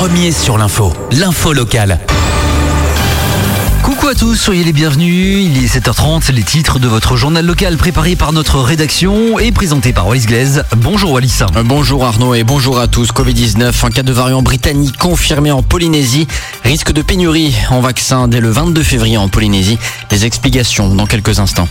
premier 0.00 0.32
sur 0.32 0.56
l'info. 0.56 0.94
L'info 1.12 1.52
locale. 1.52 1.98
Coucou 3.82 4.08
à 4.08 4.14
tous, 4.14 4.34
soyez 4.34 4.64
les 4.64 4.72
bienvenus. 4.72 5.44
Il 5.44 5.62
est 5.62 5.66
7h30, 5.66 6.32
les 6.32 6.42
titres 6.42 6.78
de 6.78 6.88
votre 6.88 7.16
journal 7.16 7.44
local 7.44 7.76
préparé 7.76 8.16
par 8.16 8.32
notre 8.32 8.60
rédaction 8.60 9.38
et 9.38 9.52
présenté 9.52 9.92
par 9.92 10.08
Wallis 10.08 10.24
Glaise. 10.24 10.64
Bonjour 10.78 11.12
Wallis. 11.12 11.40
Bonjour 11.66 12.06
Arnaud 12.06 12.32
et 12.32 12.44
bonjour 12.44 12.80
à 12.80 12.86
tous. 12.86 13.10
Covid-19, 13.12 13.74
un 13.84 13.90
cas 13.90 14.02
de 14.02 14.12
variant 14.12 14.40
britannique 14.40 14.96
confirmé 14.96 15.50
en 15.50 15.62
Polynésie. 15.62 16.26
Risque 16.64 16.92
de 16.92 17.02
pénurie 17.02 17.54
en 17.68 17.82
vaccin 17.82 18.26
dès 18.26 18.40
le 18.40 18.48
22 18.48 18.82
février 18.82 19.18
en 19.18 19.28
Polynésie. 19.28 19.78
Les 20.10 20.24
explications 20.24 20.94
dans 20.94 21.04
quelques 21.04 21.40
instants. 21.40 21.68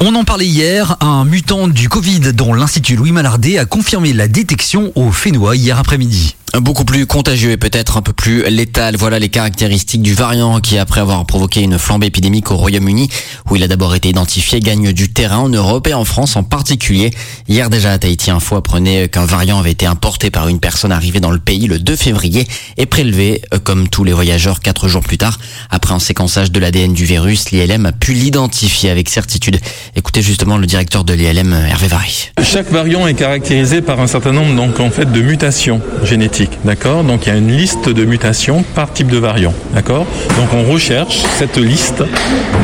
On 0.00 0.14
en 0.14 0.22
parlait 0.22 0.46
hier, 0.46 0.96
un 1.00 1.24
mutant 1.24 1.66
du 1.66 1.88
Covid 1.88 2.32
dont 2.32 2.54
l'Institut 2.54 2.94
Louis 2.94 3.10
Malardet 3.10 3.58
a 3.58 3.64
confirmé 3.64 4.12
la 4.12 4.28
détection 4.28 4.92
au 4.94 5.10
Fénois 5.10 5.56
hier 5.56 5.76
après-midi. 5.76 6.36
Beaucoup 6.54 6.86
plus 6.86 7.04
contagieux 7.06 7.50
et 7.50 7.56
peut-être 7.58 7.98
un 7.98 8.02
peu 8.02 8.14
plus 8.14 8.42
létal. 8.48 8.96
Voilà 8.96 9.18
les 9.18 9.28
caractéristiques 9.28 10.00
du 10.00 10.14
variant 10.14 10.60
qui, 10.60 10.78
après 10.78 11.00
avoir 11.00 11.24
provoqué 11.26 11.60
une 11.60 11.78
flambée 11.78 12.06
épidémique 12.06 12.50
au 12.50 12.56
Royaume-Uni, 12.56 13.10
où 13.50 13.56
il 13.56 13.62
a 13.62 13.68
d'abord 13.68 13.94
été 13.94 14.08
identifié, 14.08 14.58
gagne 14.58 14.92
du 14.92 15.12
terrain 15.12 15.38
en 15.38 15.50
Europe 15.50 15.86
et 15.88 15.94
en 15.94 16.06
France 16.06 16.36
en 16.36 16.44
particulier. 16.44 17.10
Hier 17.48 17.68
déjà 17.68 17.92
à 17.92 17.98
Tahiti 17.98 18.30
Info 18.30 18.56
apprenait 18.56 19.08
qu'un 19.08 19.26
variant 19.26 19.58
avait 19.58 19.72
été 19.72 19.84
importé 19.84 20.30
par 20.30 20.48
une 20.48 20.58
personne 20.58 20.90
arrivée 20.90 21.20
dans 21.20 21.30
le 21.30 21.38
pays 21.38 21.66
le 21.66 21.78
2 21.78 21.96
février 21.96 22.48
et 22.78 22.86
prélevé, 22.86 23.42
euh, 23.52 23.58
comme 23.62 23.88
tous 23.88 24.02
les 24.02 24.14
voyageurs, 24.14 24.60
quatre 24.60 24.88
jours 24.88 25.02
plus 25.02 25.18
tard. 25.18 25.38
Après 25.68 25.92
un 25.92 26.00
séquençage 26.00 26.50
de 26.50 26.58
l'ADN 26.58 26.94
du 26.94 27.04
virus, 27.04 27.50
l'ILM 27.50 27.84
a 27.84 27.92
pu 27.92 28.14
l'identifier 28.14 28.88
avec 28.88 29.10
certitude. 29.10 29.60
Écoutez 29.96 30.22
justement 30.22 30.56
le 30.56 30.66
directeur 30.66 31.04
de 31.04 31.12
l'ILM, 31.12 31.52
Hervé 31.52 31.88
Vary. 31.88 32.30
Chaque 32.42 32.70
variant 32.72 33.06
est 33.06 33.14
caractérisé 33.14 33.82
par 33.82 34.00
un 34.00 34.06
certain 34.06 34.32
nombre 34.32 34.56
donc 34.56 34.80
en 34.80 34.90
fait 34.90 35.12
de 35.12 35.20
mutations 35.20 35.82
génétiques 36.04 36.37
d'accord 36.64 37.04
Donc 37.04 37.26
il 37.26 37.30
y 37.30 37.32
a 37.32 37.38
une 37.38 37.50
liste 37.50 37.88
de 37.88 38.04
mutations 38.04 38.64
par 38.74 38.92
type 38.92 39.08
de 39.08 39.18
variant, 39.18 39.54
d'accord 39.74 40.06
Donc 40.36 40.48
on 40.54 40.70
recherche 40.70 41.22
cette 41.38 41.56
liste 41.56 42.02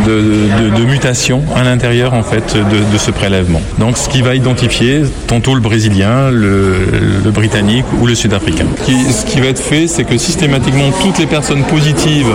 de, 0.06 0.84
mutations 0.84 1.42
à 1.56 1.64
l'intérieur 1.64 2.14
en 2.14 2.22
fait 2.22 2.56
de, 2.56 2.98
ce 2.98 3.10
prélèvement. 3.10 3.62
Donc 3.78 3.96
ce 3.96 4.08
qui 4.08 4.22
va 4.22 4.34
identifier 4.34 5.02
tantôt 5.26 5.54
le 5.54 5.60
brésilien, 5.60 6.30
le, 6.30 7.30
britannique 7.32 7.86
ou 8.00 8.06
le 8.06 8.14
sud-africain. 8.14 8.66
Ce 8.86 9.24
qui 9.24 9.40
va 9.40 9.46
être 9.46 9.62
fait, 9.62 9.88
c'est 9.88 10.04
que 10.04 10.16
systématiquement 10.18 10.90
toutes 11.02 11.18
les 11.18 11.26
personnes 11.26 11.64
positives, 11.64 12.30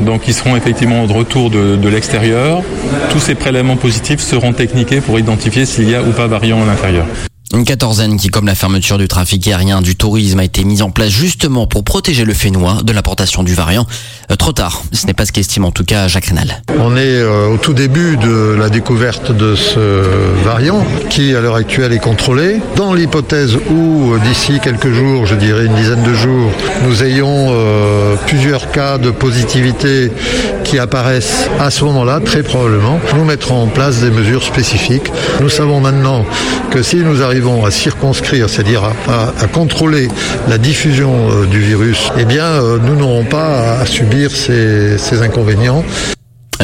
donc 0.00 0.22
qui 0.22 0.32
seront 0.32 0.56
effectivement 0.56 1.06
de 1.06 1.12
retour 1.12 1.48
de, 1.48 1.76
de 1.76 1.88
l'extérieur, 1.88 2.62
tous 3.10 3.20
ces 3.20 3.34
prélèvements 3.34 3.76
positifs 3.76 4.20
seront 4.20 4.52
techniqués 4.52 5.00
pour 5.00 5.18
identifier 5.18 5.64
s'il 5.64 5.88
y 5.88 5.94
a 5.94 6.02
ou 6.02 6.10
pas 6.10 6.26
variant 6.26 6.62
à 6.62 6.66
l'intérieur. 6.66 7.06
Une 7.54 7.64
quatorzaine 7.66 8.16
qui, 8.16 8.28
comme 8.28 8.46
la 8.46 8.54
fermeture 8.54 8.96
du 8.96 9.08
trafic 9.08 9.46
aérien, 9.46 9.82
du 9.82 9.94
tourisme, 9.94 10.38
a 10.38 10.44
été 10.44 10.64
mise 10.64 10.80
en 10.80 10.90
place 10.90 11.10
justement 11.10 11.66
pour 11.66 11.84
protéger 11.84 12.24
le 12.24 12.32
Fénois 12.32 12.78
de 12.82 12.92
l'importation 12.94 13.42
du 13.42 13.52
variant. 13.52 13.86
Euh, 14.30 14.36
trop 14.36 14.52
tard, 14.52 14.82
ce 14.90 15.06
n'est 15.06 15.12
pas 15.12 15.26
ce 15.26 15.32
qu'estime 15.32 15.66
en 15.66 15.70
tout 15.70 15.84
cas 15.84 16.08
Jacques 16.08 16.24
Rénal. 16.26 16.62
On 16.78 16.96
est 16.96 17.00
euh, 17.00 17.48
au 17.48 17.58
tout 17.58 17.74
début 17.74 18.16
de 18.16 18.56
la 18.58 18.70
découverte 18.70 19.32
de 19.32 19.54
ce 19.54 20.02
variant 20.42 20.86
qui, 21.10 21.34
à 21.34 21.42
l'heure 21.42 21.56
actuelle, 21.56 21.92
est 21.92 21.98
contrôlé. 21.98 22.62
Dans 22.76 22.94
l'hypothèse 22.94 23.58
où, 23.70 24.12
euh, 24.14 24.18
d'ici 24.26 24.58
quelques 24.64 24.90
jours, 24.90 25.26
je 25.26 25.34
dirais 25.34 25.66
une 25.66 25.74
dizaine 25.74 26.04
de 26.04 26.14
jours, 26.14 26.50
nous 26.86 27.04
ayons 27.04 27.52
plusieurs 28.26 28.70
cas 28.70 28.98
de 28.98 29.10
positivité 29.10 30.10
qui 30.64 30.78
apparaissent 30.78 31.48
à 31.60 31.70
ce 31.70 31.84
moment-là, 31.84 32.20
très 32.20 32.42
probablement, 32.42 32.98
nous 33.14 33.24
mettrons 33.24 33.62
en 33.62 33.66
place 33.66 34.00
des 34.00 34.10
mesures 34.10 34.42
spécifiques. 34.42 35.10
Nous 35.40 35.48
savons 35.48 35.80
maintenant 35.80 36.24
que 36.70 36.82
si 36.82 36.96
nous 36.96 37.22
arrivons 37.22 37.41
à 37.64 37.70
circonscrire, 37.70 38.48
c'est-à-dire 38.48 38.84
à, 39.08 39.46
contrôler 39.48 40.08
la 40.48 40.58
diffusion 40.58 41.30
euh, 41.30 41.46
du 41.46 41.60
virus, 41.60 42.10
eh 42.18 42.24
bien, 42.24 42.44
euh, 42.44 42.78
nous 42.78 42.94
n'aurons 42.94 43.24
pas 43.24 43.78
à 43.80 43.86
subir 43.86 44.30
ces 44.30 45.22
inconvénients. 45.22 45.84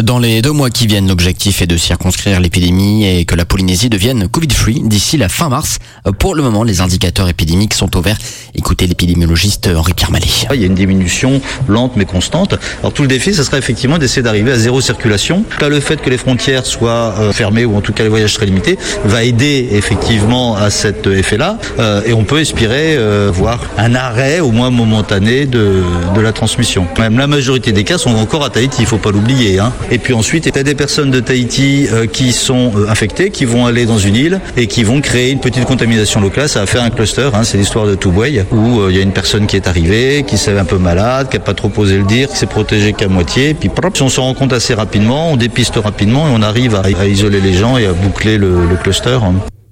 Dans 0.03 0.21
les 0.21 0.43
deux 0.43 0.53
mois 0.53 0.71
qui 0.71 0.87
viennent, 0.87 1.09
l'objectif 1.09 1.61
est 1.61 1.67
de 1.67 1.77
circonscrire 1.77 2.39
l'épidémie 2.39 3.05
et 3.05 3.25
que 3.25 3.35
la 3.35 3.45
Polynésie 3.45 3.89
devienne 3.89 4.29
Covid-free 4.29 4.83
d'ici 4.85 5.17
la 5.17 5.29
fin 5.29 5.49
mars. 5.49 5.79
Pour 6.21 6.37
le 6.37 6.43
moment, 6.43 6.63
les 6.63 6.81
indicateurs 6.81 7.29
épidémiques 7.29 7.75
sont 7.75 7.97
au 7.97 8.01
vert. 8.01 8.17
Écoutez 8.55 8.87
l'épidémiologiste 8.87 9.69
Henri-Pierre 9.75 10.13
Mallet. 10.13 10.27
Il 10.55 10.61
y 10.61 10.63
a 10.63 10.67
une 10.67 10.77
diminution 10.77 11.41
lente 11.67 11.97
mais 11.97 12.05
constante. 12.05 12.55
Alors 12.81 12.93
tout 12.93 13.03
le 13.03 13.09
défi, 13.09 13.35
ce 13.35 13.43
serait 13.43 13.59
effectivement 13.59 13.99
d'essayer 13.99 14.23
d'arriver 14.23 14.53
à 14.53 14.59
zéro 14.59 14.81
circulation. 14.81 15.45
Là, 15.61 15.69
le 15.69 15.81
fait 15.81 16.01
que 16.01 16.11
les 16.11 16.19
frontières 16.19 16.65
soient 16.65 17.15
euh, 17.19 17.33
fermées 17.33 17.65
ou 17.65 17.77
en 17.77 17.81
tout 17.81 17.93
cas 17.93 18.05
les 18.05 18.09
voyages 18.09 18.35
très 18.35 18.47
limités 18.47 18.79
va 19.05 19.25
aider 19.25 19.69
effectivement 19.73 20.55
à 20.55 20.71
cet 20.71 21.09
effet-là. 21.09 21.59
Euh, 21.81 22.03
et 22.07 22.13
on 22.13 22.23
peut 22.23 22.41
espérer 22.41 22.97
euh, 22.97 23.33
voir 23.35 23.65
un 23.77 23.97
arrêt 23.97 24.39
au 24.39 24.53
moins 24.53 24.71
momentané 24.71 25.47
de, 25.47 25.83
de 26.15 26.21
la 26.21 26.33
transmission. 26.33 26.87
Même 27.01 27.19
la 27.19 27.27
majorité 27.27 27.73
des 27.73 27.83
cas 27.83 27.99
sont 27.99 28.15
encore 28.15 28.45
à 28.45 28.51
Tahiti, 28.51 28.83
il 28.83 28.87
faut 28.87 28.99
pas 28.99 29.11
l'oublier. 29.11 29.59
Hein. 29.59 29.73
Et 29.91 29.99
puis 29.99 30.13
ensuite, 30.13 30.47
il 30.47 30.55
y 30.55 30.59
a 30.59 30.63
des 30.63 30.75
personnes 30.75 31.11
de 31.11 31.21
Tahiti 31.21 31.87
euh, 31.91 32.07
qui 32.07 32.33
sont 32.33 32.73
euh, 32.77 32.89
infectées, 32.89 33.31
qui 33.31 33.45
vont 33.45 33.67
aller 33.67 33.87
dans 33.87 33.99
une 33.99 34.17
île 34.17 34.41
et 34.57 34.67
qui 34.67 34.85
vont 34.85 35.01
créer 35.01 35.31
une 35.31 35.41
petite 35.41 35.65
contamination 35.65 36.21
locale. 36.21 36.49
Ça 36.49 36.61
va 36.61 36.67
faire 36.67 36.83
un 36.83 36.91
cluster. 36.91 37.31
Hein, 37.33 37.45
c'est 37.45 37.57
l'histoire 37.57 37.87
de 37.87 37.95
Toubouay 37.95 38.45
où 38.53 38.81
euh, 38.81 38.91
il 38.91 38.97
y 38.97 39.01
a 39.01 39.03
une 39.03 39.13
personne 39.13 39.47
qui 39.47 39.57
est 39.57 39.67
arrivée, 39.67 40.25
qui 40.27 40.37
s'est 40.37 40.59
un 40.59 40.65
peu 40.65 40.79
malade, 40.79 41.31
qui 41.31 41.37
n'a 41.37 41.43
pas 41.43 41.55
trop 41.55 41.73
osé 41.79 41.97
le 41.97 42.05
dire, 42.05 42.29
qui 42.29 42.37
s'est 42.37 42.47
protégée 42.47 42.93
qu'à 42.93 43.09
moitié. 43.09 43.55
Puis 43.55 43.71
si 43.95 44.03
on 44.03 44.09
se 44.09 44.21
rend 44.21 44.35
compte 44.35 44.53
assez 44.53 44.75
rapidement, 44.75 45.33
on 45.33 45.37
dépiste 45.37 45.77
rapidement 45.77 46.29
et 46.29 46.31
on 46.33 46.43
arrive 46.43 46.75
à, 46.75 47.07
isoler 47.07 47.41
les 47.41 47.55
gens 47.55 47.79
et 47.79 47.87
à 47.87 47.93
boucler 47.93 48.37
le, 48.37 48.67
le 48.67 48.77
cluster. 48.77 49.19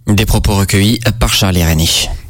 Des 0.06 0.24
propos 0.24 0.54
recueillis 0.54 1.00
par 1.20 1.34
Charles 1.34 1.58
René. 1.58 1.86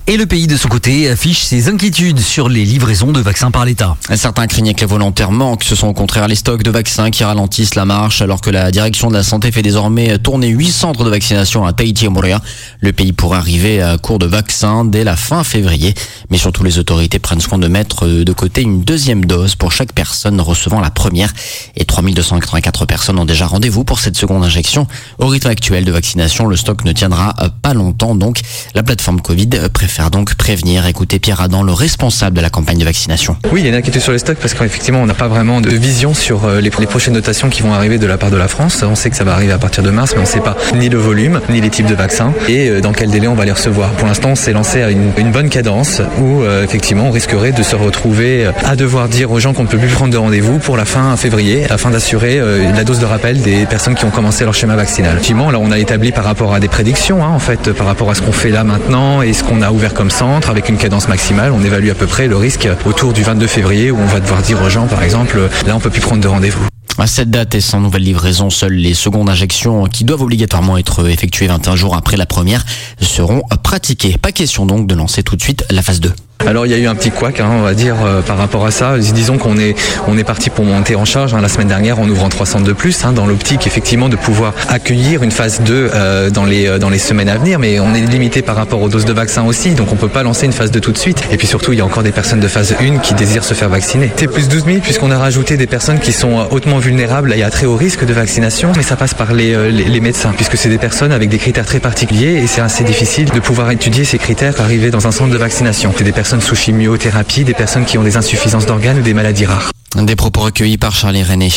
Et 0.08 0.16
le 0.16 0.26
pays 0.26 0.46
de 0.46 0.56
son 0.56 0.68
côté 0.68 1.08
affiche 1.08 1.42
ses 1.42 1.68
inquiétudes 1.68 2.20
sur 2.20 2.48
les 2.48 2.64
livraisons 2.64 3.10
de 3.10 3.18
vaccins 3.18 3.50
par 3.50 3.64
l'État. 3.64 3.96
Certains 4.14 4.46
craignaient 4.46 4.72
que 4.72 4.82
les 4.82 4.86
volontaires 4.86 5.32
manquent. 5.32 5.64
Ce 5.64 5.74
sont 5.74 5.88
au 5.88 5.94
contraire 5.94 6.28
les 6.28 6.36
stocks 6.36 6.62
de 6.62 6.70
vaccins 6.70 7.10
qui 7.10 7.24
ralentissent 7.24 7.74
la 7.74 7.84
marche 7.84 8.22
alors 8.22 8.40
que 8.40 8.50
la 8.50 8.70
direction 8.70 9.08
de 9.08 9.14
la 9.14 9.24
santé 9.24 9.50
fait 9.50 9.62
désormais 9.62 10.16
tourner 10.20 10.46
8 10.46 10.70
centres 10.70 11.02
de 11.02 11.10
vaccination 11.10 11.66
à 11.66 11.72
Tahiti 11.72 12.04
et 12.04 12.08
Moréa. 12.08 12.40
Le 12.78 12.92
pays 12.92 13.12
pourrait 13.12 13.38
arriver 13.38 13.82
à 13.82 13.98
court 13.98 14.20
de 14.20 14.26
vaccins 14.26 14.84
dès 14.84 15.02
la 15.02 15.16
fin 15.16 15.42
février. 15.42 15.92
Mais 16.30 16.38
surtout 16.38 16.62
les 16.62 16.78
autorités 16.78 17.18
prennent 17.18 17.40
soin 17.40 17.58
de 17.58 17.66
mettre 17.66 18.06
de 18.06 18.32
côté 18.32 18.62
une 18.62 18.82
deuxième 18.82 19.24
dose 19.24 19.56
pour 19.56 19.72
chaque 19.72 19.92
personne 19.92 20.40
recevant 20.40 20.78
la 20.80 20.90
première. 20.90 21.32
Et 21.74 21.84
3284 21.84 22.86
personnes 22.86 23.18
ont 23.18 23.24
déjà 23.24 23.48
rendez-vous 23.48 23.82
pour 23.82 23.98
cette 23.98 24.16
seconde 24.16 24.44
injection. 24.44 24.86
Au 25.18 25.26
rythme 25.26 25.48
actuel 25.48 25.84
de 25.84 25.90
vaccination, 25.90 26.46
le 26.46 26.54
stock 26.54 26.84
ne 26.84 26.92
tiendra 26.92 27.34
pas 27.60 27.74
longtemps. 27.74 28.14
Donc 28.14 28.42
la 28.76 28.84
plateforme 28.84 29.20
Covid 29.20 29.48
préfère 29.74 29.95
donc 30.10 30.34
prévenir. 30.34 30.86
Écoutez 30.86 31.18
Pierre 31.18 31.40
Adam, 31.40 31.62
le 31.62 31.72
responsable 31.72 32.36
de 32.36 32.42
la 32.42 32.50
campagne 32.50 32.78
de 32.78 32.84
vaccination. 32.84 33.36
Oui, 33.50 33.60
il 33.60 33.64
y 33.64 33.66
a 33.66 33.70
une 33.70 33.76
inquiétude 33.76 34.02
sur 34.02 34.12
les 34.12 34.18
stocks 34.18 34.38
parce 34.38 34.54
qu'effectivement, 34.54 35.00
on 35.00 35.06
n'a 35.06 35.14
pas 35.14 35.28
vraiment 35.28 35.60
de 35.60 35.70
vision 35.70 36.14
sur 36.14 36.44
euh, 36.44 36.60
les, 36.60 36.70
prochaines 36.70 37.14
notations 37.14 37.48
qui 37.48 37.62
vont 37.62 37.72
arriver 37.72 37.98
de 37.98 38.06
la 38.06 38.18
part 38.18 38.30
de 38.30 38.36
la 38.36 38.46
France. 38.46 38.84
On 38.86 38.94
sait 38.94 39.10
que 39.10 39.16
ça 39.16 39.24
va 39.24 39.32
arriver 39.32 39.52
à 39.52 39.58
partir 39.58 39.82
de 39.82 39.90
mars, 39.90 40.12
mais 40.12 40.18
on 40.18 40.22
ne 40.22 40.28
sait 40.28 40.40
pas 40.40 40.56
ni 40.74 40.88
le 40.88 40.98
volume, 40.98 41.40
ni 41.48 41.60
les 41.60 41.70
types 41.70 41.86
de 41.86 41.94
vaccins 41.94 42.32
et 42.48 42.68
euh, 42.68 42.80
dans 42.80 42.92
quel 42.92 43.10
délai 43.10 43.26
on 43.26 43.34
va 43.34 43.44
les 43.44 43.52
recevoir. 43.52 43.90
Pour 43.92 44.06
l'instant, 44.06 44.30
on 44.30 44.34
s'est 44.34 44.52
lancé 44.52 44.82
à 44.82 44.90
une, 44.90 45.12
bonne 45.32 45.48
cadence 45.48 46.00
où 46.18 46.42
euh, 46.42 46.62
effectivement, 46.62 47.08
on 47.08 47.10
risquerait 47.10 47.52
de 47.52 47.62
se 47.62 47.74
retrouver 47.74 48.46
à 48.64 48.76
devoir 48.76 49.08
dire 49.08 49.32
aux 49.32 49.40
gens 49.40 49.54
qu'on 49.54 49.64
ne 49.64 49.68
peut 49.68 49.78
plus 49.78 49.88
prendre 49.88 50.12
de 50.12 50.18
rendez-vous 50.18 50.58
pour 50.58 50.76
la 50.76 50.84
fin 50.84 51.16
février 51.16 51.66
afin 51.70 51.90
d'assurer 51.90 52.38
la 52.38 52.84
dose 52.84 53.00
de 53.00 53.04
rappel 53.04 53.40
des 53.40 53.66
personnes 53.66 53.94
qui 53.94 54.04
ont 54.04 54.10
commencé 54.10 54.44
leur 54.44 54.54
schéma 54.54 54.76
vaccinal. 54.76 55.12
Effectivement, 55.12 55.50
là, 55.50 55.58
on 55.60 55.70
a 55.70 55.78
établi 55.78 56.12
par 56.12 56.24
rapport 56.24 56.54
à 56.54 56.60
des 56.60 56.68
prédictions, 56.68 57.24
hein, 57.24 57.30
en 57.34 57.38
fait, 57.38 57.72
par 57.72 57.86
rapport 57.86 58.10
à 58.10 58.14
ce 58.14 58.22
qu'on 58.22 58.32
fait 58.32 58.50
là 58.50 58.64
maintenant 58.64 59.22
et 59.22 59.32
ce 59.32 59.42
qu'on 59.42 59.62
a 59.62 59.70
ouvert 59.70 59.85
comme 59.94 60.10
centre 60.10 60.50
avec 60.50 60.68
une 60.68 60.76
cadence 60.76 61.08
maximale. 61.08 61.52
On 61.52 61.62
évalue 61.62 61.90
à 61.90 61.94
peu 61.94 62.06
près 62.06 62.28
le 62.28 62.36
risque 62.36 62.68
autour 62.84 63.12
du 63.12 63.22
22 63.22 63.46
février 63.46 63.90
où 63.90 63.98
on 63.98 64.06
va 64.06 64.20
devoir 64.20 64.42
dire 64.42 64.60
aux 64.62 64.68
gens, 64.68 64.86
par 64.86 65.02
exemple, 65.02 65.38
là 65.66 65.76
on 65.76 65.80
peut 65.80 65.90
plus 65.90 66.00
prendre 66.00 66.22
de 66.22 66.28
rendez-vous. 66.28 66.66
À 66.98 67.06
cette 67.06 67.30
date 67.30 67.54
et 67.54 67.60
sans 67.60 67.80
nouvelle 67.80 68.04
livraison, 68.04 68.48
seules 68.48 68.72
les 68.72 68.94
secondes 68.94 69.28
injections 69.28 69.84
qui 69.86 70.04
doivent 70.04 70.22
obligatoirement 70.22 70.78
être 70.78 71.06
effectuées 71.08 71.46
21 71.46 71.76
jours 71.76 71.94
après 71.94 72.16
la 72.16 72.24
première 72.24 72.64
seront 73.00 73.42
pratiquées. 73.62 74.16
Pas 74.16 74.32
question 74.32 74.64
donc 74.64 74.86
de 74.86 74.94
lancer 74.94 75.22
tout 75.22 75.36
de 75.36 75.42
suite 75.42 75.64
la 75.70 75.82
phase 75.82 76.00
2. 76.00 76.12
Alors 76.44 76.64
il 76.64 76.70
y 76.70 76.74
a 76.74 76.78
eu 76.78 76.86
un 76.86 76.94
petit 76.94 77.10
couac, 77.10 77.40
hein, 77.40 77.48
on 77.50 77.62
va 77.62 77.74
dire, 77.74 77.96
euh, 78.04 78.20
par 78.20 78.36
rapport 78.36 78.66
à 78.66 78.70
ça. 78.70 78.96
Disons 78.98 79.36
qu'on 79.36 79.56
est, 79.58 79.74
on 80.06 80.16
est 80.16 80.24
parti 80.24 80.48
pour 80.48 80.64
monter 80.64 80.94
en 80.94 81.04
charge 81.04 81.34
hein, 81.34 81.40
la 81.40 81.48
semaine 81.48 81.66
dernière 81.66 81.98
en 81.98 82.08
ouvrant 82.08 82.28
300 82.28 82.60
de 82.60 82.72
plus, 82.72 83.04
hein, 83.04 83.12
dans 83.12 83.26
l'optique 83.26 83.66
effectivement 83.66 84.08
de 84.08 84.14
pouvoir 84.16 84.52
accueillir 84.68 85.24
une 85.24 85.32
phase 85.32 85.60
2 85.62 85.90
euh, 85.92 86.30
dans, 86.30 86.44
les, 86.44 86.68
euh, 86.68 86.78
dans 86.78 86.88
les 86.88 87.00
semaines 87.00 87.28
à 87.28 87.36
venir, 87.36 87.58
mais 87.58 87.80
on 87.80 87.94
est 87.94 88.00
limité 88.00 88.42
par 88.42 88.54
rapport 88.54 88.80
aux 88.80 88.88
doses 88.88 89.06
de 89.06 89.12
vaccin 89.12 89.44
aussi, 89.44 89.70
donc 89.70 89.92
on 89.92 89.96
peut 89.96 90.08
pas 90.08 90.22
lancer 90.22 90.46
une 90.46 90.52
phase 90.52 90.70
2 90.70 90.78
tout 90.78 90.92
de 90.92 90.98
suite. 90.98 91.24
Et 91.32 91.36
puis 91.36 91.48
surtout, 91.48 91.72
il 91.72 91.78
y 91.78 91.80
a 91.80 91.84
encore 91.84 92.04
des 92.04 92.12
personnes 92.12 92.40
de 92.40 92.48
phase 92.48 92.76
1 92.78 92.98
qui 92.98 93.14
désirent 93.14 93.44
se 93.44 93.54
faire 93.54 93.68
vacciner. 93.68 94.12
C'est 94.16 94.28
plus 94.28 94.48
12 94.48 94.66
000 94.66 94.78
puisqu'on 94.80 95.10
a 95.10 95.18
rajouté 95.18 95.56
des 95.56 95.66
personnes 95.66 95.98
qui 95.98 96.12
sont 96.12 96.46
hautement 96.52 96.78
vulnérables 96.78 97.32
et 97.32 97.42
à 97.42 97.50
très 97.50 97.66
haut 97.66 97.76
risque 97.76 98.04
de 98.04 98.12
vaccination, 98.12 98.70
mais 98.76 98.84
ça 98.84 98.94
passe 98.94 99.14
par 99.14 99.32
les, 99.32 99.72
les, 99.72 99.84
les 99.84 100.00
médecins, 100.00 100.32
puisque 100.36 100.56
c'est 100.56 100.68
des 100.68 100.78
personnes 100.78 101.10
avec 101.10 101.28
des 101.28 101.38
critères 101.38 101.66
très 101.66 101.80
particuliers 101.80 102.40
et 102.42 102.46
c'est 102.46 102.60
assez 102.60 102.84
difficile 102.84 103.30
de 103.30 103.40
pouvoir 103.40 103.70
étudier 103.72 104.04
ces 104.04 104.18
critères 104.18 104.60
arriver 104.60 104.90
dans 104.90 105.08
un 105.08 105.12
centre 105.12 105.32
de 105.32 105.38
vaccination. 105.38 105.92
C'est 105.96 106.04
des 106.04 106.12
sous 106.26 106.56
chimiothérapie 106.56 107.44
des 107.44 107.54
personnes 107.54 107.84
qui 107.84 107.98
ont 107.98 108.02
des 108.02 108.16
insuffisances 108.16 108.66
d'organes 108.66 108.98
ou 108.98 109.02
des 109.02 109.14
maladies 109.14 109.46
rares. 109.46 109.70
Des 109.96 110.16
propos 110.16 110.40
recueillis 110.40 110.76
par 110.76 110.92
Charlie 110.92 111.22
René. 111.22 111.50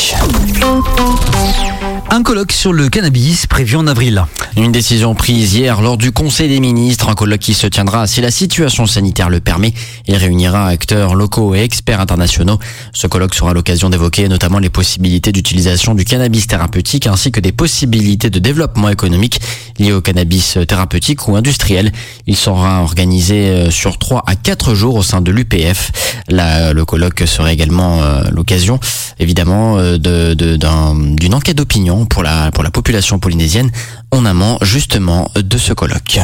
Un 2.12 2.24
colloque 2.24 2.54
sur 2.54 2.74
le 2.74 2.90
cannabis 2.90 3.46
prévu 3.46 3.76
en 3.76 3.86
avril. 3.86 4.26
Une 4.58 4.72
décision 4.72 5.14
prise 5.14 5.54
hier 5.54 5.80
lors 5.80 5.96
du 5.96 6.12
Conseil 6.12 6.50
des 6.50 6.60
ministres, 6.60 7.08
un 7.08 7.14
colloque 7.14 7.40
qui 7.40 7.54
se 7.54 7.68
tiendra 7.68 8.08
si 8.08 8.20
la 8.20 8.32
situation 8.32 8.88
sanitaire 8.88 9.30
le 9.30 9.40
permet 9.40 9.74
et 10.08 10.18
réunira 10.18 10.66
acteurs 10.66 11.14
locaux 11.14 11.54
et 11.54 11.60
experts 11.60 12.00
internationaux. 12.00 12.58
Ce 12.94 13.06
colloque 13.06 13.36
sera 13.36 13.54
l'occasion 13.54 13.92
d'évoquer 13.92 14.28
notamment 14.28 14.58
les 14.58 14.72
possibilités 14.72 15.32
d'utilisation 15.32 15.94
du 15.94 16.04
cannabis 16.04 16.48
thérapeutique 16.48 17.06
ainsi 17.06 17.32
que 17.32 17.40
des 17.40 17.52
possibilités 17.52 18.32
de 18.32 18.40
développement 18.40 18.90
économique 18.90 19.40
liées 19.78 19.94
au 19.94 20.02
cannabis 20.02 20.58
thérapeutique 20.68 21.28
ou 21.28 21.36
industriel. 21.36 21.92
Il 22.26 22.36
sera 22.36 22.82
organisé 22.82 23.50
euh, 23.50 23.70
sur 23.70 24.00
3 24.00 24.24
à 24.26 24.36
4 24.36 24.74
jours 24.74 24.96
au 24.96 25.04
sein 25.04 25.22
de 25.22 25.32
l'UPF. 25.32 25.92
Le 26.28 26.84
colloque 26.86 27.24
serait 27.28 27.54
également 27.54 28.02
euh, 28.02 28.24
l'occasion 28.32 28.80
évidemment 29.20 29.78
euh, 29.78 29.98
d'une 29.98 31.34
enquête 31.34 31.58
d'opinion 31.58 31.99
pour 32.06 32.24
la, 32.24 32.52
pour 32.52 32.64
la 32.64 32.72
population 32.72 33.20
polynésienne 33.20 33.72
en 34.12 34.26
amont 34.26 34.58
justement 34.62 35.30
de 35.36 35.58
ce 35.58 35.74
colloque. 35.74 36.20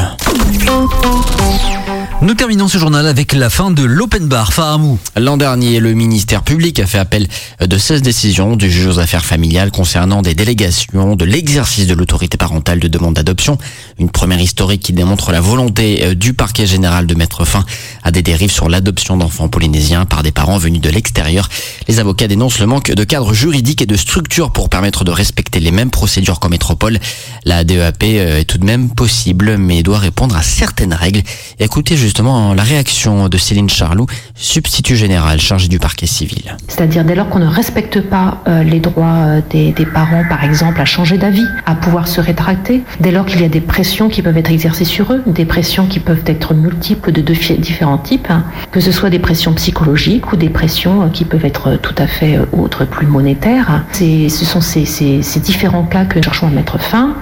Nous 2.22 2.32
terminons 2.32 2.66
ce 2.66 2.78
journal 2.78 3.06
avec 3.06 3.34
la 3.34 3.50
fin 3.50 3.70
de 3.70 3.84
l'open 3.84 4.26
bar 4.26 4.54
Fahamou. 4.54 4.98
L'an 5.16 5.36
dernier, 5.36 5.80
le 5.80 5.92
ministère 5.92 6.42
public 6.42 6.80
a 6.80 6.86
fait 6.86 6.98
appel 6.98 7.28
de 7.60 7.78
16 7.78 8.00
décisions 8.00 8.56
du 8.56 8.70
juge 8.70 8.86
aux 8.86 8.98
affaires 8.98 9.24
familiales 9.24 9.70
concernant 9.70 10.22
des 10.22 10.34
délégations 10.34 11.14
de 11.14 11.24
l'exercice 11.26 11.86
de 11.86 11.92
l'autorité 11.92 12.38
parentale 12.38 12.80
de 12.80 12.88
demande 12.88 13.14
d'adoption. 13.14 13.58
Une 13.98 14.08
première 14.08 14.40
historique 14.40 14.82
qui 14.82 14.94
démontre 14.94 15.30
la 15.30 15.42
volonté 15.42 16.04
euh, 16.04 16.14
du 16.14 16.32
parquet 16.32 16.66
général 16.66 17.06
de 17.06 17.14
mettre 17.14 17.44
fin 17.44 17.66
à 18.02 18.10
des 18.10 18.22
dérives 18.22 18.50
sur 18.50 18.70
l'adoption 18.70 19.18
d'enfants 19.18 19.48
polynésiens 19.48 20.06
par 20.06 20.22
des 20.22 20.32
parents 20.32 20.58
venus 20.58 20.80
de 20.80 20.88
l'extérieur. 20.88 21.50
Les 21.86 22.00
avocats 22.00 22.28
dénoncent 22.28 22.60
le 22.60 22.66
manque 22.66 22.92
de 22.92 23.04
cadre 23.04 23.34
juridique 23.34 23.82
et 23.82 23.86
de 23.86 23.96
structure 23.96 24.52
pour 24.52 24.70
permettre 24.70 25.04
de 25.04 25.10
respecter 25.10 25.60
les 25.60 25.70
mêmes 25.70 25.90
procédures 25.90 26.40
qu'en 26.40 26.48
métropole. 26.48 26.98
La 27.44 27.62
DEAP 27.62 28.02
euh, 28.04 28.38
est 28.38 28.44
tout 28.44 28.58
de 28.58 28.64
même 28.64 28.88
possible 28.88 29.58
mais 29.58 29.82
doit 29.82 29.98
répondre 29.98 30.34
à 30.34 30.42
certaines 30.42 30.94
règles. 30.94 31.22
Écoutez 31.58 32.05
justement 32.06 32.54
la 32.54 32.62
réaction 32.62 33.28
de 33.28 33.36
Céline 33.36 33.68
Charlot, 33.68 34.06
substitut 34.36 34.94
général 34.94 35.40
chargé 35.40 35.66
du 35.66 35.80
parquet 35.80 36.06
civil. 36.06 36.56
C'est-à-dire 36.68 37.04
dès 37.04 37.16
lors 37.16 37.28
qu'on 37.28 37.40
ne 37.40 37.48
respecte 37.48 38.00
pas 38.00 38.42
euh, 38.46 38.62
les 38.62 38.78
droits 38.78 39.24
euh, 39.26 39.40
des, 39.50 39.72
parents, 39.92 40.22
par 40.28 40.44
exemple, 40.44 40.80
à 40.80 40.84
changer 40.84 41.18
d'avis, 41.18 41.46
à 41.66 41.74
pouvoir 41.74 42.06
se 42.06 42.20
rétracter, 42.20 42.82
dès 43.00 43.10
lors 43.10 43.26
qu'il 43.26 43.40
y 43.40 43.44
a 43.44 43.48
des 43.48 43.60
pressions 43.60 44.08
qui 44.08 44.22
peuvent 44.22 44.36
être 44.36 44.52
exercées 44.52 44.84
sur 44.84 45.12
eux, 45.12 45.22
des 45.26 45.44
pressions 45.44 45.86
qui 45.86 45.98
peuvent 45.98 46.22
être 46.26 46.54
multiples 46.54 47.10
de 47.10 47.20
différents 47.22 47.98
types, 47.98 48.30
hein, 48.30 48.44
que 48.70 48.80
ce 48.80 48.92
soit 48.92 49.10
des 49.10 49.18
pressions 49.18 49.52
psychologiques 49.54 50.32
ou 50.32 50.36
des 50.36 50.48
pressions 50.48 51.02
euh, 51.02 51.08
qui 51.08 51.24
peuvent 51.24 51.44
être 51.44 51.76
tout 51.82 51.94
à 51.98 52.06
fait 52.06 52.38
autres, 52.52 52.84
plus 52.84 53.08
monétaires. 53.08 53.82
Ce 53.92 54.44
sont 54.44 54.60
ces, 54.60 54.84
ces 54.84 55.40
différents 55.40 55.84
cas 55.84 56.04
que 56.04 56.18
nous 56.18 56.22
cherchons 56.22 56.46
à 56.46 56.50
mettre 56.50 56.80
fin 56.80 57.16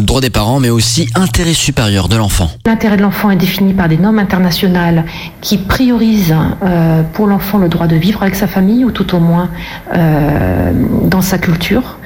droit 0.00 0.20
des 0.20 0.30
parents, 0.30 0.60
mais 0.60 0.70
aussi 0.70 1.08
intérêt 1.14 1.54
supérieur 1.54 2.08
de 2.08 2.16
l'enfant. 2.16 2.50
L'intérêt 2.66 2.96
de 2.96 3.02
l'enfant 3.02 3.30
est 3.30 3.36
défini 3.36 3.74
par 3.74 3.88
des 3.88 3.96
normes 3.96 4.18
internationales 4.18 5.04
qui 5.40 5.58
priorisent 5.58 6.34
euh, 6.62 7.02
pour 7.12 7.26
l'enfant 7.26 7.58
le 7.58 7.68
droit 7.68 7.86
de 7.86 7.96
vivre 7.96 8.22
avec 8.22 8.34
sa 8.34 8.46
famille, 8.46 8.84
ou 8.84 8.90
tout 8.90 9.14
au 9.14 9.20
moins 9.20 9.50
euh, 9.94 10.72
dans 11.04 11.22
sa 11.22 11.38
culture, 11.38 11.98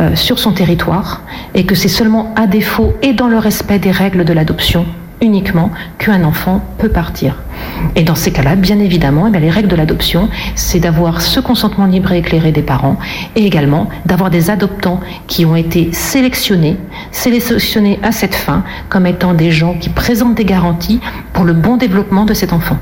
euh, 0.00 0.16
sur 0.16 0.38
son 0.38 0.52
territoire, 0.52 1.22
et 1.54 1.66
que 1.66 1.74
c'est 1.74 1.88
seulement 1.88 2.34
à 2.36 2.46
défaut 2.46 2.94
et 3.02 3.12
dans 3.12 3.28
le 3.28 3.38
respect 3.38 3.78
des 3.78 3.90
règles 3.90 4.24
de 4.24 4.32
l'adoption 4.32 4.86
uniquement 5.20 5.70
qu'un 5.98 6.24
enfant 6.24 6.62
peut 6.78 6.88
partir. 6.88 7.36
Et 7.94 8.02
dans 8.02 8.14
ces 8.14 8.32
cas-là, 8.32 8.56
bien 8.56 8.78
évidemment, 8.78 9.30
eh 9.32 9.38
les 9.38 9.50
règles 9.50 9.68
de 9.68 9.76
l'adoption, 9.76 10.28
c'est 10.54 10.80
d'avoir 10.80 11.20
ce 11.20 11.40
consentement 11.40 11.86
libre 11.86 12.12
et 12.12 12.18
éclairé 12.18 12.52
des 12.52 12.62
parents 12.62 12.96
et 13.34 13.44
également 13.46 13.88
d'avoir 14.04 14.30
des 14.30 14.50
adoptants 14.50 15.00
qui 15.26 15.44
ont 15.44 15.56
été 15.56 15.92
sélectionnés, 15.92 16.76
sélectionnés 17.12 17.98
à 18.02 18.12
cette 18.12 18.34
fin 18.34 18.64
comme 18.88 19.06
étant 19.06 19.34
des 19.34 19.50
gens 19.50 19.74
qui 19.74 19.88
présentent 19.88 20.34
des 20.34 20.44
garanties 20.44 21.00
pour 21.32 21.44
le 21.44 21.52
bon 21.52 21.76
développement 21.76 22.24
de 22.24 22.34
cet 22.34 22.52
enfant. 22.52 22.78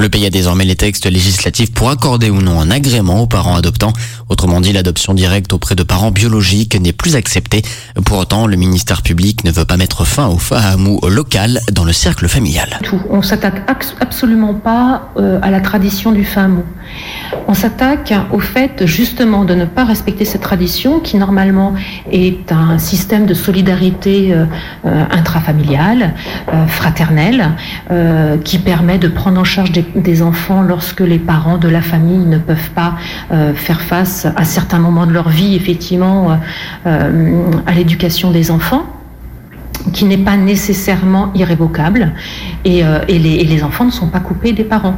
Le 0.00 0.08
pays 0.08 0.24
a 0.24 0.30
désormais 0.30 0.64
les 0.64 0.76
textes 0.76 1.04
législatifs 1.04 1.74
pour 1.74 1.90
accorder 1.90 2.30
ou 2.30 2.40
non 2.40 2.58
un 2.58 2.70
agrément 2.70 3.20
aux 3.20 3.26
parents 3.26 3.54
adoptants. 3.54 3.92
Autrement 4.30 4.62
dit, 4.62 4.72
l'adoption 4.72 5.12
directe 5.12 5.52
auprès 5.52 5.74
de 5.74 5.82
parents 5.82 6.10
biologiques 6.10 6.80
n'est 6.80 6.94
plus 6.94 7.16
acceptée. 7.16 7.60
Pour 8.06 8.16
autant, 8.16 8.46
le 8.46 8.56
ministère 8.56 9.02
public 9.02 9.44
ne 9.44 9.50
veut 9.50 9.66
pas 9.66 9.76
mettre 9.76 10.06
fin 10.06 10.28
au 10.28 10.38
fahamou 10.38 11.00
local 11.06 11.60
dans 11.70 11.84
le 11.84 11.92
cercle 11.92 12.28
familial. 12.28 12.78
On 13.10 13.20
s'attaque 13.20 13.68
absolument 14.00 14.54
pas 14.54 15.10
euh, 15.18 15.38
à 15.42 15.50
la 15.50 15.60
tradition 15.60 16.12
du 16.12 16.24
fahamou. 16.24 16.64
On 17.46 17.52
s'attaque 17.52 18.14
au 18.32 18.40
fait 18.40 18.86
justement 18.86 19.44
de 19.44 19.54
ne 19.54 19.66
pas 19.66 19.84
respecter 19.84 20.24
cette 20.24 20.40
tradition 20.40 21.00
qui 21.00 21.18
normalement 21.18 21.74
est 22.10 22.50
un 22.52 22.78
système 22.78 23.26
de 23.26 23.34
solidarité 23.34 24.32
euh, 24.32 24.46
euh, 24.86 25.04
intrafamiliale, 25.10 26.14
fraternelle, 26.68 27.50
qui 28.44 28.58
permet 28.58 28.98
de 28.98 29.08
prendre 29.08 29.40
en 29.40 29.44
charge 29.44 29.72
des, 29.72 29.84
enfants 30.22 30.62
lorsque 30.62 31.00
les 31.00 31.18
parents 31.18 31.58
de 31.58 31.68
la 31.68 31.82
famille 31.82 32.26
ne 32.26 32.38
peuvent 32.38 32.70
pas 32.70 32.94
faire 33.54 33.80
face 33.80 34.26
à 34.36 34.44
certains 34.44 34.78
moments 34.78 35.06
de 35.06 35.12
leur 35.12 35.28
vie, 35.28 35.54
effectivement, 35.54 36.38
à 36.84 37.72
l'éducation 37.74 38.30
des 38.30 38.50
enfants 38.50 38.84
qui 39.92 40.04
n'est 40.04 40.18
pas 40.18 40.36
nécessairement 40.36 41.32
irrévocable 41.34 42.12
et 42.64 42.82
les 43.08 43.64
enfants 43.64 43.84
ne 43.84 43.90
sont 43.90 44.08
pas 44.08 44.20
coupés 44.20 44.52
des 44.52 44.64
parents. 44.64 44.96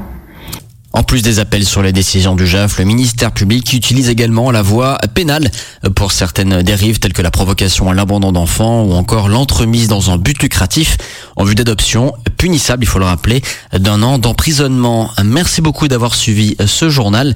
En 0.94 1.05
plus 1.05 1.23
des 1.23 1.39
appels 1.39 1.65
sur 1.65 1.83
les 1.83 1.93
décisions 1.93 2.37
du 2.37 2.47
JAF, 2.47 2.79
le 2.79 2.85
ministère 2.85 3.33
public 3.33 3.73
utilise 3.73 4.11
également 4.11 4.50
la 4.50 4.61
voie 4.61 4.99
pénale 5.15 5.50
pour 5.97 6.12
certaines 6.12 6.62
dérives 6.62 6.99
telles 6.99 7.15
que 7.15 7.23
la 7.23 7.31
provocation 7.31 7.89
à 7.89 7.94
l'abandon 7.94 8.31
d'enfants 8.31 8.83
ou 8.83 8.93
encore 8.93 9.31
l'entremise 9.31 9.89
dans 9.89 10.11
un 10.11 10.19
but 10.19 10.43
lucratif 10.43 10.99
en 11.37 11.44
vue 11.44 11.55
d'adoption, 11.55 12.12
punissable, 12.37 12.85
il 12.85 12.87
faut 12.87 12.99
le 12.99 13.06
rappeler, 13.06 13.41
d'un 13.73 14.03
an 14.03 14.19
d'emprisonnement. 14.19 15.11
Merci 15.25 15.62
beaucoup 15.62 15.89
d'avoir 15.89 16.15
suivi 16.15 16.56
ce 16.67 16.91
journal. 16.91 17.35